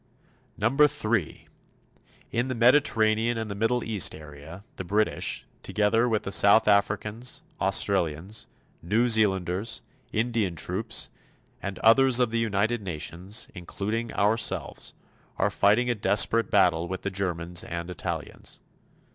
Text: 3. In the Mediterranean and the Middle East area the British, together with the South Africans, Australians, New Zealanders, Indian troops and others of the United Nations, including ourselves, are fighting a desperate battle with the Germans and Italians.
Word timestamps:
3. 0.59 1.47
In 2.31 2.47
the 2.47 2.55
Mediterranean 2.55 3.37
and 3.37 3.51
the 3.51 3.53
Middle 3.53 3.83
East 3.83 4.15
area 4.15 4.63
the 4.77 4.83
British, 4.83 5.45
together 5.61 6.09
with 6.09 6.23
the 6.23 6.31
South 6.31 6.67
Africans, 6.67 7.43
Australians, 7.59 8.47
New 8.81 9.09
Zealanders, 9.09 9.83
Indian 10.11 10.55
troops 10.55 11.11
and 11.61 11.77
others 11.85 12.19
of 12.19 12.31
the 12.31 12.39
United 12.39 12.81
Nations, 12.81 13.47
including 13.53 14.11
ourselves, 14.13 14.93
are 15.37 15.51
fighting 15.51 15.87
a 15.87 15.93
desperate 15.93 16.49
battle 16.49 16.87
with 16.87 17.03
the 17.03 17.11
Germans 17.11 17.63
and 17.63 17.87
Italians. 17.91 18.59